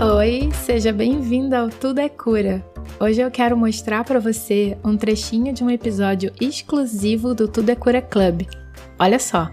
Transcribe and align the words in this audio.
Oi, 0.00 0.48
seja 0.64 0.92
bem-vindo 0.92 1.56
ao 1.56 1.68
Tudo 1.68 1.98
é 1.98 2.08
Cura. 2.08 2.64
Hoje 3.00 3.20
eu 3.20 3.28
quero 3.32 3.56
mostrar 3.56 4.04
para 4.04 4.20
você 4.20 4.78
um 4.84 4.96
trechinho 4.96 5.52
de 5.52 5.64
um 5.64 5.68
episódio 5.68 6.32
exclusivo 6.40 7.34
do 7.34 7.48
Tudo 7.48 7.70
é 7.70 7.74
Cura 7.74 8.00
Club. 8.00 8.42
Olha 8.96 9.18
só. 9.18 9.50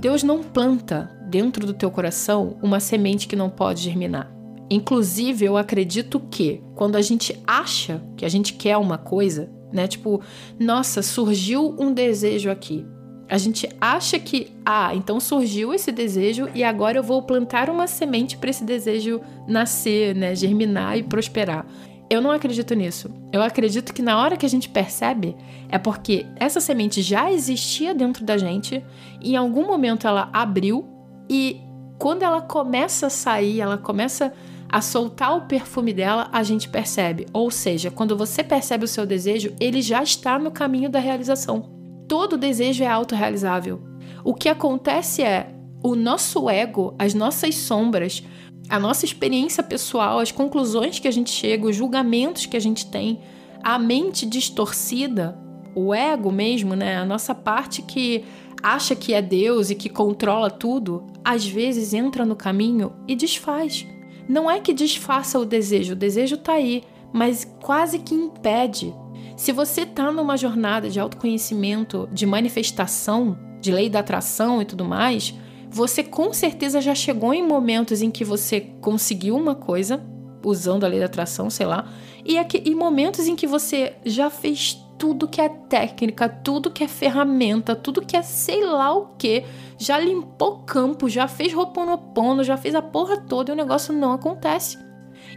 Deus 0.00 0.22
não 0.22 0.42
planta 0.42 1.14
dentro 1.28 1.66
do 1.66 1.74
teu 1.74 1.90
coração 1.90 2.56
uma 2.62 2.80
semente 2.80 3.28
que 3.28 3.36
não 3.36 3.50
pode 3.50 3.82
germinar. 3.82 4.32
Inclusive, 4.70 5.44
eu 5.44 5.58
acredito 5.58 6.18
que 6.18 6.62
quando 6.74 6.96
a 6.96 7.02
gente 7.02 7.38
acha 7.46 8.02
que 8.16 8.24
a 8.24 8.30
gente 8.30 8.54
quer 8.54 8.78
uma 8.78 8.96
coisa, 8.96 9.50
né? 9.70 9.86
Tipo, 9.86 10.22
nossa, 10.58 11.02
surgiu 11.02 11.76
um 11.78 11.92
desejo 11.92 12.50
aqui. 12.50 12.86
A 13.28 13.36
gente 13.36 13.68
acha 13.78 14.18
que, 14.18 14.50
ah, 14.64 14.94
então 14.94 15.20
surgiu 15.20 15.74
esse 15.74 15.92
desejo 15.92 16.48
e 16.54 16.64
agora 16.64 16.98
eu 16.98 17.02
vou 17.02 17.22
plantar 17.22 17.68
uma 17.68 17.86
semente 17.86 18.38
para 18.38 18.48
esse 18.48 18.64
desejo 18.64 19.20
nascer, 19.46 20.14
né, 20.14 20.34
germinar 20.34 20.96
e 20.96 21.02
prosperar. 21.02 21.66
Eu 22.10 22.22
não 22.22 22.30
acredito 22.30 22.74
nisso. 22.74 23.10
Eu 23.30 23.42
acredito 23.42 23.92
que 23.92 24.00
na 24.00 24.18
hora 24.18 24.36
que 24.36 24.46
a 24.46 24.48
gente 24.48 24.70
percebe, 24.70 25.36
é 25.68 25.76
porque 25.76 26.24
essa 26.36 26.58
semente 26.58 27.02
já 27.02 27.30
existia 27.30 27.94
dentro 27.94 28.24
da 28.24 28.38
gente, 28.38 28.82
em 29.20 29.36
algum 29.36 29.66
momento 29.66 30.06
ela 30.06 30.30
abriu 30.32 30.86
e 31.28 31.60
quando 31.98 32.22
ela 32.22 32.40
começa 32.40 33.08
a 33.08 33.10
sair, 33.10 33.60
ela 33.60 33.76
começa 33.76 34.32
a 34.70 34.80
soltar 34.80 35.36
o 35.36 35.42
perfume 35.42 35.92
dela, 35.92 36.30
a 36.32 36.42
gente 36.42 36.68
percebe. 36.68 37.26
Ou 37.32 37.50
seja, 37.50 37.90
quando 37.90 38.16
você 38.16 38.42
percebe 38.42 38.84
o 38.84 38.88
seu 38.88 39.04
desejo, 39.04 39.54
ele 39.60 39.82
já 39.82 40.02
está 40.02 40.38
no 40.38 40.50
caminho 40.50 40.88
da 40.88 40.98
realização. 40.98 41.77
Todo 42.08 42.38
desejo 42.38 42.82
é 42.82 42.88
autorrealizável. 42.88 43.80
O 44.24 44.34
que 44.34 44.48
acontece 44.48 45.22
é 45.22 45.54
o 45.82 45.94
nosso 45.94 46.48
ego, 46.48 46.94
as 46.98 47.14
nossas 47.14 47.54
sombras, 47.54 48.22
a 48.68 48.80
nossa 48.80 49.04
experiência 49.04 49.62
pessoal, 49.62 50.18
as 50.18 50.32
conclusões 50.32 50.98
que 50.98 51.06
a 51.06 51.10
gente 51.10 51.30
chega, 51.30 51.66
os 51.66 51.76
julgamentos 51.76 52.46
que 52.46 52.56
a 52.56 52.60
gente 52.60 52.86
tem, 52.86 53.20
a 53.62 53.78
mente 53.78 54.26
distorcida, 54.26 55.38
o 55.74 55.94
ego 55.94 56.32
mesmo, 56.32 56.74
né? 56.74 56.96
A 56.96 57.04
nossa 57.04 57.34
parte 57.34 57.82
que 57.82 58.24
acha 58.62 58.96
que 58.96 59.14
é 59.14 59.22
Deus 59.22 59.70
e 59.70 59.74
que 59.74 59.88
controla 59.88 60.50
tudo, 60.50 61.06
às 61.24 61.46
vezes 61.46 61.94
entra 61.94 62.24
no 62.24 62.34
caminho 62.34 62.92
e 63.06 63.14
desfaz. 63.14 63.86
Não 64.28 64.50
é 64.50 64.60
que 64.60 64.74
desfaça 64.74 65.38
o 65.38 65.44
desejo, 65.44 65.92
o 65.92 65.96
desejo 65.96 66.36
tá 66.36 66.54
aí, 66.54 66.82
mas 67.12 67.44
quase 67.62 67.98
que 67.98 68.14
impede 68.14 68.94
se 69.38 69.52
você 69.52 69.82
está 69.82 70.10
numa 70.10 70.36
jornada 70.36 70.90
de 70.90 70.98
autoconhecimento, 70.98 72.08
de 72.12 72.26
manifestação, 72.26 73.38
de 73.60 73.70
lei 73.70 73.88
da 73.88 74.00
atração 74.00 74.60
e 74.60 74.64
tudo 74.64 74.84
mais, 74.84 75.32
você 75.70 76.02
com 76.02 76.32
certeza 76.32 76.80
já 76.80 76.92
chegou 76.92 77.32
em 77.32 77.46
momentos 77.46 78.02
em 78.02 78.10
que 78.10 78.24
você 78.24 78.60
conseguiu 78.80 79.36
uma 79.36 79.54
coisa, 79.54 80.04
usando 80.44 80.82
a 80.82 80.88
lei 80.88 80.98
da 80.98 81.06
atração, 81.06 81.48
sei 81.48 81.66
lá, 81.66 81.88
e, 82.24 82.36
aqui, 82.36 82.60
e 82.66 82.74
momentos 82.74 83.28
em 83.28 83.36
que 83.36 83.46
você 83.46 83.94
já 84.04 84.28
fez 84.28 84.76
tudo 84.98 85.28
que 85.28 85.40
é 85.40 85.48
técnica, 85.48 86.28
tudo 86.28 86.68
que 86.68 86.82
é 86.82 86.88
ferramenta, 86.88 87.76
tudo 87.76 88.04
que 88.04 88.16
é 88.16 88.22
sei 88.22 88.64
lá 88.64 88.92
o 88.92 89.14
que, 89.16 89.44
já 89.78 90.00
limpou 90.00 90.64
campo, 90.66 91.08
já 91.08 91.28
fez 91.28 91.52
roponopono, 91.52 92.42
já 92.42 92.56
fez 92.56 92.74
a 92.74 92.82
porra 92.82 93.16
toda 93.16 93.52
e 93.52 93.54
o 93.54 93.56
negócio 93.56 93.94
não 93.94 94.12
acontece. 94.12 94.87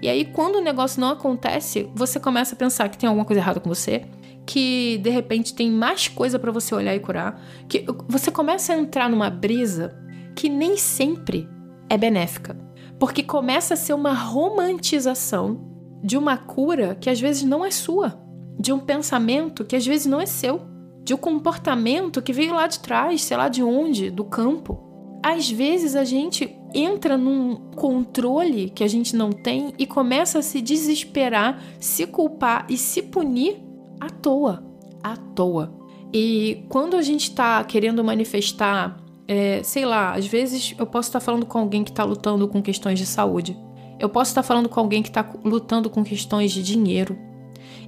E 0.02 0.10
aí, 0.10 0.26
quando 0.26 0.56
o 0.56 0.62
negócio 0.62 1.00
não 1.00 1.10
acontece, 1.10 1.90
você 1.94 2.20
começa 2.20 2.56
a 2.56 2.58
pensar 2.58 2.90
que 2.90 2.98
tem 2.98 3.08
alguma 3.08 3.26
coisa 3.26 3.40
errada 3.40 3.60
com 3.60 3.70
você, 3.70 4.06
que 4.46 4.98
de 4.98 5.10
repente 5.10 5.54
tem 5.54 5.70
mais 5.70 6.08
coisa 6.08 6.40
para 6.40 6.52
você 6.52 6.74
olhar 6.74 6.96
e 6.96 7.00
curar, 7.00 7.42
que 7.70 7.86
você 8.08 8.32
começa 8.32 8.74
a 8.74 8.78
entrar 8.78 9.10
numa 9.10 9.30
brisa 9.30 9.96
que 10.36 10.50
nem 10.50 10.76
sempre 10.76 11.48
é 11.90 11.98
benéfica, 11.98 12.58
porque 13.00 13.22
começa 13.22 13.76
a 13.76 13.78
ser 13.78 13.94
uma 13.94 14.14
romantização 14.14 15.70
de 16.04 16.18
uma 16.18 16.38
cura 16.38 16.96
que 17.00 17.10
às 17.10 17.20
vezes 17.20 17.44
não 17.44 17.64
é 17.64 17.70
sua, 17.70 18.20
de 18.60 18.74
um 18.74 18.80
pensamento 18.80 19.64
que 19.64 19.76
às 19.76 19.86
vezes 19.86 20.08
não 20.08 20.20
é 20.20 20.26
seu, 20.26 20.62
de 21.04 21.14
um 21.14 21.18
comportamento 21.18 22.22
que 22.22 22.34
veio 22.34 22.54
lá 22.54 22.68
de 22.68 22.80
trás, 22.80 23.24
sei 23.24 23.38
lá 23.38 23.50
de 23.50 23.64
onde, 23.64 24.10
do 24.10 24.24
campo. 24.24 25.20
Às 25.24 25.50
vezes 25.50 25.96
a 25.96 26.04
gente 26.04 26.56
entra 26.74 27.18
num 27.18 27.56
controle 27.76 28.70
que 28.70 28.84
a 28.84 28.88
gente 28.88 29.16
não 29.16 29.32
tem 29.32 29.74
e 29.78 29.86
começa 29.86 30.40
a 30.40 30.42
se 30.42 30.62
desesperar, 30.62 31.62
se 31.80 32.06
culpar 32.08 32.66
e 32.70 32.78
se 32.78 33.02
punir 33.02 33.62
à 34.00 34.10
toa. 34.10 34.64
À 35.04 35.16
toa. 35.16 35.74
E 36.14 36.66
quando 36.70 36.96
a 36.96 37.02
gente 37.02 37.24
está 37.24 37.64
querendo 37.64 38.04
manifestar, 38.04 38.98
é, 39.28 39.64
sei 39.64 39.86
lá, 39.86 40.14
às 40.14 40.26
vezes 40.26 40.76
eu 40.78 40.86
posso 40.86 41.10
estar 41.10 41.20
tá 41.20 41.26
falando 41.26 41.46
com 41.46 41.58
alguém 41.58 41.84
que 41.84 41.92
está 41.92 42.04
lutando 42.04 42.48
com 42.48 42.62
questões 42.62 43.00
de 43.00 43.06
saúde. 43.06 43.58
Eu 44.00 44.10
posso 44.10 44.32
estar 44.32 44.42
tá 44.42 44.48
falando 44.48 44.68
com 44.68 44.80
alguém 44.80 45.02
que 45.02 45.10
está 45.10 45.30
lutando 45.44 45.90
com 45.90 46.04
questões 46.04 46.52
de 46.52 46.62
dinheiro. 46.62 47.18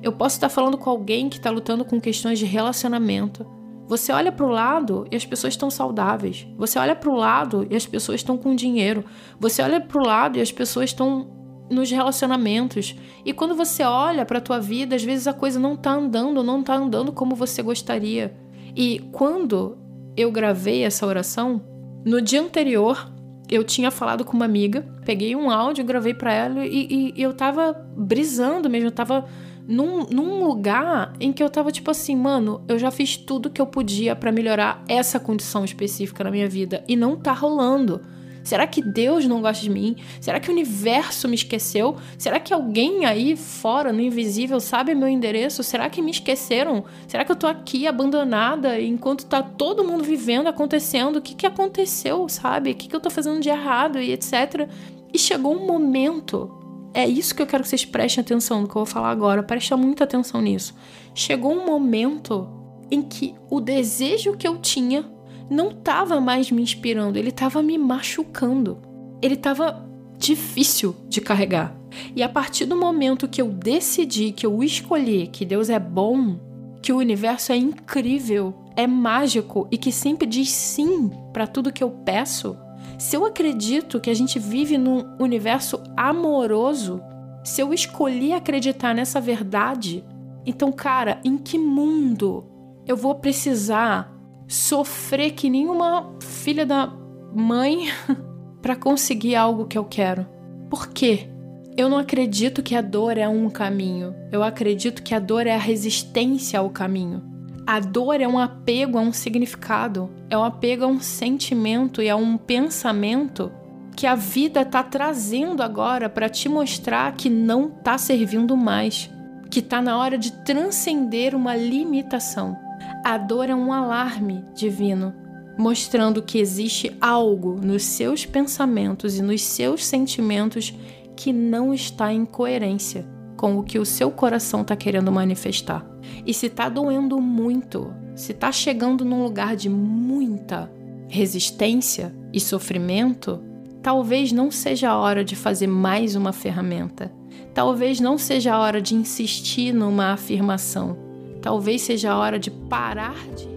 Eu 0.01 0.11
posso 0.11 0.35
estar 0.35 0.47
tá 0.47 0.53
falando 0.53 0.77
com 0.77 0.89
alguém 0.89 1.27
que 1.29 1.37
está 1.37 1.49
lutando 1.49 1.83
com 1.83 1.99
questões 1.99 2.39
de 2.39 2.45
relacionamento. 2.45 3.45
Você 3.87 4.11
olha 4.11 4.31
para 4.31 4.45
o 4.45 4.49
lado 4.49 5.05
e 5.11 5.15
as 5.15 5.25
pessoas 5.25 5.53
estão 5.53 5.69
saudáveis. 5.69 6.47
Você 6.57 6.79
olha 6.79 6.95
para 6.95 7.09
o 7.09 7.15
lado 7.15 7.67
e 7.69 7.75
as 7.75 7.85
pessoas 7.85 8.21
estão 8.21 8.37
com 8.37 8.55
dinheiro. 8.55 9.03
Você 9.39 9.61
olha 9.61 9.81
para 9.81 10.01
o 10.01 10.05
lado 10.05 10.37
e 10.37 10.41
as 10.41 10.51
pessoas 10.51 10.89
estão 10.89 11.27
nos 11.69 11.91
relacionamentos. 11.91 12.95
E 13.25 13.33
quando 13.33 13.55
você 13.55 13.83
olha 13.83 14.25
para 14.25 14.37
a 14.37 14.41
tua 14.41 14.59
vida, 14.59 14.95
às 14.95 15.03
vezes 15.03 15.27
a 15.27 15.33
coisa 15.33 15.59
não 15.59 15.73
está 15.73 15.91
andando, 15.91 16.43
não 16.43 16.61
está 16.61 16.75
andando 16.75 17.11
como 17.11 17.35
você 17.35 17.61
gostaria. 17.61 18.35
E 18.75 18.99
quando 19.11 19.77
eu 20.15 20.31
gravei 20.31 20.83
essa 20.83 21.05
oração, 21.05 21.61
no 22.05 22.21
dia 22.21 22.41
anterior 22.41 23.11
eu 23.49 23.63
tinha 23.63 23.91
falado 23.91 24.23
com 24.25 24.33
uma 24.33 24.45
amiga, 24.45 24.85
peguei 25.05 25.35
um 25.35 25.51
áudio, 25.51 25.83
gravei 25.85 26.13
para 26.13 26.33
ela 26.33 26.65
e, 26.65 27.13
e, 27.15 27.21
eu 27.21 27.33
tava 27.33 27.73
brisando 27.95 28.69
mesmo, 28.69 28.87
eu 28.87 28.91
tava 28.91 29.25
num, 29.67 30.05
num 30.05 30.43
lugar 30.43 31.13
em 31.19 31.31
que 31.31 31.41
eu 31.41 31.49
tava 31.49 31.71
tipo 31.71 31.89
assim, 31.89 32.15
mano, 32.15 32.63
eu 32.67 32.77
já 32.77 32.91
fiz 32.91 33.15
tudo 33.15 33.49
que 33.49 33.61
eu 33.61 33.65
podia 33.65 34.15
para 34.15 34.31
melhorar 34.31 34.83
essa 34.87 35.19
condição 35.19 35.63
específica 35.63 36.23
na 36.23 36.31
minha 36.31 36.49
vida 36.49 36.83
e 36.87 36.95
não 36.95 37.15
tá 37.15 37.31
rolando. 37.31 38.01
Será 38.43 38.67
que 38.67 38.81
Deus 38.81 39.25
não 39.25 39.41
gosta 39.41 39.63
de 39.63 39.69
mim? 39.69 39.95
Será 40.19 40.37
que 40.37 40.49
o 40.49 40.51
universo 40.51 41.29
me 41.29 41.35
esqueceu? 41.35 41.95
Será 42.17 42.41
que 42.41 42.53
alguém 42.53 43.05
aí 43.05 43.37
fora, 43.37 43.93
no 43.93 44.01
invisível, 44.01 44.59
sabe 44.59 44.93
meu 44.93 45.07
endereço? 45.07 45.63
Será 45.63 45.89
que 45.89 46.01
me 46.01 46.11
esqueceram? 46.11 46.83
Será 47.07 47.23
que 47.23 47.31
eu 47.31 47.37
tô 47.37 47.47
aqui 47.47 47.87
abandonada 47.87 48.79
enquanto 48.81 49.25
tá 49.25 49.41
todo 49.41 49.87
mundo 49.87 50.03
vivendo, 50.03 50.47
acontecendo? 50.47 51.17
O 51.17 51.21
que 51.21 51.35
que 51.35 51.47
aconteceu, 51.47 52.27
sabe? 52.27 52.71
O 52.71 52.75
que 52.75 52.89
que 52.89 52.95
eu 52.95 52.99
tô 52.99 53.09
fazendo 53.09 53.39
de 53.39 53.47
errado 53.47 53.97
e 53.97 54.11
etc. 54.11 54.67
E 55.13 55.17
chegou 55.17 55.55
um 55.55 55.65
momento 55.65 56.62
é 56.93 57.07
isso 57.07 57.33
que 57.33 57.41
eu 57.41 57.47
quero 57.47 57.63
que 57.63 57.69
vocês 57.69 57.85
prestem 57.85 58.21
atenção 58.21 58.61
no 58.61 58.67
que 58.67 58.71
eu 58.71 58.83
vou 58.83 58.85
falar 58.85 59.09
agora. 59.09 59.41
Presta 59.43 59.75
muita 59.75 60.03
atenção 60.03 60.41
nisso. 60.41 60.75
Chegou 61.15 61.51
um 61.51 61.65
momento 61.65 62.47
em 62.91 63.01
que 63.01 63.35
o 63.49 63.59
desejo 63.59 64.37
que 64.37 64.47
eu 64.47 64.57
tinha 64.57 65.09
não 65.49 65.69
estava 65.69 66.21
mais 66.21 66.51
me 66.51 66.61
inspirando, 66.61 67.17
ele 67.17 67.29
estava 67.29 67.61
me 67.63 67.77
machucando. 67.77 68.79
Ele 69.21 69.33
estava 69.35 69.87
difícil 70.17 70.95
de 71.07 71.19
carregar. 71.21 71.75
E 72.15 72.23
a 72.23 72.29
partir 72.29 72.65
do 72.65 72.75
momento 72.75 73.27
que 73.27 73.41
eu 73.41 73.49
decidi, 73.49 74.31
que 74.31 74.45
eu 74.45 74.63
escolhi 74.63 75.27
que 75.27 75.45
Deus 75.45 75.69
é 75.69 75.79
bom, 75.79 76.39
que 76.81 76.91
o 76.91 76.97
universo 76.97 77.51
é 77.51 77.55
incrível, 77.55 78.53
é 78.75 78.87
mágico 78.87 79.67
e 79.71 79.77
que 79.77 79.91
sempre 79.91 80.27
diz 80.27 80.49
sim 80.49 81.09
para 81.31 81.47
tudo 81.47 81.71
que 81.71 81.83
eu 81.83 81.89
peço, 81.89 82.57
se 82.97 83.15
eu 83.15 83.25
acredito 83.25 83.99
que 83.99 84.09
a 84.09 84.13
gente 84.13 84.39
vive 84.39 84.77
num 84.77 85.15
universo 85.19 85.81
amoroso, 85.95 87.01
se 87.43 87.61
eu 87.61 87.73
escolhi 87.73 88.33
acreditar 88.33 88.93
nessa 88.93 89.19
verdade, 89.19 90.03
então, 90.45 90.71
cara, 90.71 91.19
em 91.23 91.37
que 91.37 91.57
mundo 91.57 92.45
eu 92.85 92.97
vou 92.97 93.15
precisar 93.15 94.13
sofrer 94.47 95.31
que 95.31 95.49
nenhuma 95.49 96.13
filha 96.21 96.65
da 96.65 96.91
mãe 97.33 97.87
para 98.61 98.75
conseguir 98.75 99.35
algo 99.35 99.65
que 99.65 99.77
eu 99.77 99.85
quero? 99.85 100.25
Por 100.69 100.87
quê? 100.87 101.29
Eu 101.75 101.89
não 101.89 101.97
acredito 101.97 102.61
que 102.61 102.75
a 102.75 102.81
dor 102.81 103.17
é 103.17 103.27
um 103.27 103.49
caminho. 103.49 104.13
Eu 104.31 104.43
acredito 104.43 105.01
que 105.01 105.15
a 105.15 105.19
dor 105.19 105.47
é 105.47 105.55
a 105.55 105.59
resistência 105.59 106.59
ao 106.59 106.69
caminho. 106.69 107.32
A 107.65 107.79
dor 107.79 108.19
é 108.19 108.27
um 108.27 108.37
apego 108.37 108.97
a 108.97 109.01
um 109.01 109.13
significado, 109.13 110.09
é 110.29 110.37
um 110.37 110.43
apego 110.43 110.83
a 110.83 110.87
um 110.87 110.99
sentimento 110.99 112.01
e 112.01 112.09
a 112.09 112.15
um 112.15 112.37
pensamento 112.37 113.49
que 113.95 114.05
a 114.05 114.15
vida 114.15 114.63
está 114.63 114.83
trazendo 114.83 115.63
agora 115.63 116.09
para 116.09 116.27
te 116.27 116.49
mostrar 116.49 117.13
que 117.13 117.29
não 117.29 117.69
está 117.69 117.97
servindo 117.97 118.57
mais, 118.57 119.09
que 119.49 119.59
está 119.59 119.81
na 119.81 119.97
hora 119.97 120.17
de 120.17 120.33
transcender 120.43 121.33
uma 121.33 121.55
limitação. 121.55 122.57
A 123.05 123.17
dor 123.17 123.49
é 123.49 123.55
um 123.55 123.71
alarme 123.71 124.43
divino, 124.53 125.13
mostrando 125.57 126.21
que 126.21 126.39
existe 126.39 126.93
algo 126.99 127.61
nos 127.63 127.83
seus 127.83 128.25
pensamentos 128.25 129.17
e 129.17 129.21
nos 129.21 129.41
seus 129.41 129.85
sentimentos 129.85 130.73
que 131.15 131.31
não 131.31 131.73
está 131.73 132.11
em 132.11 132.25
coerência 132.25 133.12
com 133.43 133.59
o 133.59 133.63
que 133.63 133.77
o 133.77 133.85
seu 133.85 134.09
coração 134.09 134.61
está 134.61 134.73
querendo 134.73 135.11
manifestar. 135.11 135.85
E 136.25 136.33
se 136.33 136.45
está 136.45 136.69
doendo 136.69 137.19
muito, 137.19 137.93
se 138.15 138.31
está 138.31 138.53
chegando 138.53 139.03
num 139.03 139.21
lugar 139.21 139.57
de 139.57 139.67
muita 139.67 140.71
resistência 141.09 142.15
e 142.31 142.39
sofrimento, 142.39 143.43
talvez 143.81 144.31
não 144.31 144.49
seja 144.49 144.91
a 144.91 144.97
hora 144.97 145.25
de 145.25 145.35
fazer 145.35 145.67
mais 145.67 146.15
uma 146.15 146.31
ferramenta. 146.31 147.11
Talvez 147.53 147.99
não 147.99 148.17
seja 148.17 148.53
a 148.53 148.59
hora 148.59 148.81
de 148.81 148.95
insistir 148.95 149.73
numa 149.73 150.13
afirmação. 150.13 150.97
Talvez 151.41 151.81
seja 151.81 152.13
a 152.13 152.17
hora 152.17 152.39
de 152.39 152.49
parar 152.49 153.27
de. 153.35 153.49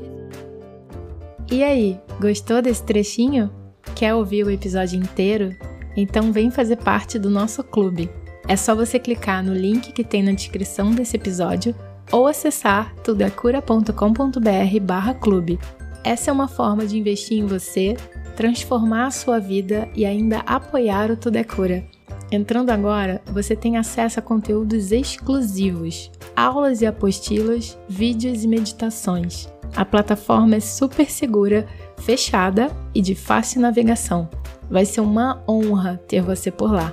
E 1.54 1.62
aí, 1.62 2.00
gostou 2.20 2.60
desse 2.60 2.82
trechinho? 2.82 3.52
Quer 3.94 4.16
ouvir 4.16 4.44
o 4.44 4.50
episódio 4.50 4.98
inteiro? 4.98 5.54
Então 5.96 6.32
vem 6.32 6.50
fazer 6.50 6.74
parte 6.74 7.20
do 7.20 7.30
nosso 7.30 7.62
clube. 7.62 8.10
É 8.48 8.56
só 8.56 8.74
você 8.74 8.98
clicar 8.98 9.44
no 9.44 9.52
link 9.52 9.92
que 9.92 10.04
tem 10.04 10.22
na 10.22 10.32
descrição 10.32 10.92
desse 10.92 11.16
episódio 11.16 11.74
ou 12.12 12.26
acessar 12.26 12.94
tudacura.com.br/clube. 13.02 15.58
Essa 16.04 16.30
é 16.30 16.32
uma 16.32 16.46
forma 16.46 16.86
de 16.86 16.96
investir 16.96 17.38
em 17.38 17.46
você, 17.46 17.96
transformar 18.36 19.06
a 19.06 19.10
sua 19.10 19.40
vida 19.40 19.88
e 19.94 20.06
ainda 20.06 20.38
apoiar 20.40 21.10
o 21.10 21.16
Tudo 21.16 21.36
é 21.36 21.44
Cura. 21.44 21.84
Entrando 22.30 22.70
agora, 22.70 23.20
você 23.32 23.56
tem 23.56 23.76
acesso 23.76 24.20
a 24.20 24.22
conteúdos 24.22 24.92
exclusivos, 24.92 26.10
aulas 26.34 26.82
e 26.82 26.86
apostilas, 26.86 27.78
vídeos 27.88 28.44
e 28.44 28.48
meditações. 28.48 29.48
A 29.74 29.84
plataforma 29.84 30.56
é 30.56 30.60
super 30.60 31.10
segura, 31.10 31.66
fechada 31.98 32.70
e 32.94 33.00
de 33.00 33.14
fácil 33.14 33.60
navegação. 33.60 34.28
Vai 34.70 34.84
ser 34.84 35.00
uma 35.00 35.42
honra 35.48 36.00
ter 36.08 36.20
você 36.20 36.50
por 36.50 36.72
lá. 36.72 36.92